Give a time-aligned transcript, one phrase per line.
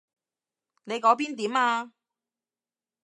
[0.85, 1.93] 你嗰邊點啊？